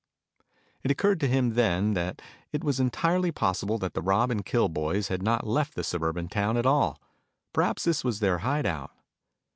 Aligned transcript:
It 0.81 0.89
occurred 0.89 1.19
to 1.19 1.27
him 1.27 1.53
then 1.53 1.93
that 1.93 2.23
it 2.51 2.63
was 2.63 2.79
entirely 2.79 3.31
possible 3.31 3.77
that 3.77 3.93
the 3.93 4.01
rob 4.01 4.31
and 4.31 4.43
kill 4.43 4.67
boys 4.67 5.09
had 5.09 5.21
not 5.21 5.45
left 5.45 5.75
the 5.75 5.83
suburban 5.83 6.27
town 6.27 6.57
at 6.57 6.65
all. 6.65 6.99
Perhaps 7.53 7.83
this 7.83 8.03
was 8.03 8.19
their 8.19 8.39
hideout. 8.39 8.89